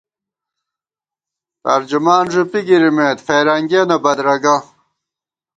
ترجمان 1.63 2.25
ݫُپی 2.33 2.61
گِرِمېت، 2.67 3.17
فېرنگیَنہ 3.25 3.97
بدرَگہ 4.03 4.55